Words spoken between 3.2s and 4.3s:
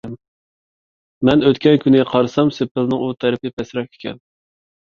تەرىپى پەسرەك ئىكەن.